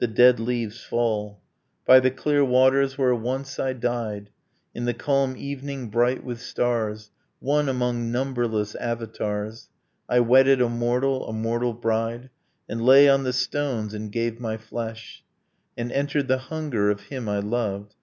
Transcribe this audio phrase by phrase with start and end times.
[0.00, 1.38] The dead leaves fall....
[1.86, 4.30] 'By the clear waters where once I died,
[4.74, 9.68] In the calm evening bright with stars, One among numberless avatars,
[10.08, 12.30] I wedded a mortal, a mortal bride,
[12.68, 15.22] And lay on the stones and gave my flesh,
[15.76, 17.94] And entered the hunger of him I loved.